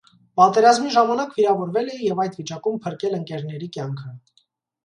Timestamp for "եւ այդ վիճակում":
2.05-2.81